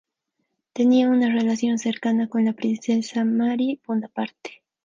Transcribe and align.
Tenía 0.73 1.07
una 1.09 1.29
relación 1.31 1.77
cercana 1.77 2.27
con 2.27 2.43
la 2.43 2.53
princesa 2.53 3.23
Marie 3.23 3.79
Bonaparte. 3.85 4.63